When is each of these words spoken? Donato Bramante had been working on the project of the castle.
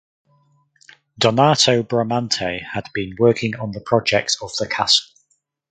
Donato 1.19 1.83
Bramante 1.83 2.63
had 2.63 2.89
been 2.91 3.15
working 3.19 3.55
on 3.57 3.71
the 3.71 3.81
project 3.81 4.35
of 4.41 4.49
the 4.57 4.67
castle. 4.67 5.11